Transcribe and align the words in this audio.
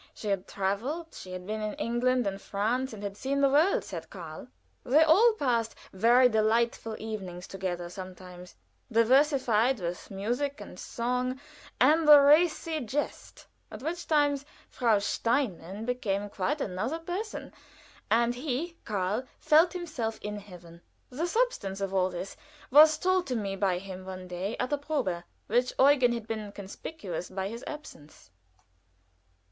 She 0.15 0.29
had 0.29 0.47
traveled 0.47 1.13
she 1.13 1.31
had 1.31 1.45
been 1.45 1.61
in 1.61 1.75
England 1.75 2.25
and 2.25 2.41
France, 2.41 2.91
and 2.91 3.15
seen 3.15 3.39
the 3.39 3.49
world, 3.51 3.83
said 3.83 4.09
Karl. 4.09 4.47
They 4.83 5.03
all 5.03 5.33
passed 5.33 5.75
very 5.93 6.27
delightful 6.27 6.95
evenings 6.97 7.45
together 7.47 7.87
sometimes, 7.87 8.55
diversified 8.91 9.79
with 9.79 10.09
music 10.09 10.59
and 10.59 10.79
song 10.79 11.39
and 11.79 12.07
the 12.07 12.19
racy 12.19 12.79
jest 12.79 13.45
at 13.69 13.83
which 13.83 14.07
times 14.07 14.43
Frau 14.69 14.97
Steinmann 14.97 15.85
became 15.85 16.29
quite 16.31 16.61
another 16.61 16.97
person, 16.97 17.53
and 18.09 18.33
he, 18.33 18.79
Karl, 18.85 19.25
felt 19.37 19.73
himself 19.73 20.17
in 20.23 20.39
heaven. 20.39 20.81
The 21.11 21.27
substance 21.27 21.79
of 21.79 21.93
all 21.93 22.09
this 22.09 22.35
was 22.71 22.97
told 22.97 23.29
me 23.29 23.55
by 23.55 23.77
him 23.77 24.05
one 24.07 24.27
day 24.27 24.57
at 24.59 24.73
a 24.73 24.79
probe, 24.79 25.25
where 25.45 25.63
Eugen 25.77 26.13
had 26.13 26.25
been 26.27 26.51
conspicuous 26.53 27.29
by 27.29 27.49
his 27.49 27.63
absence. 27.67 28.31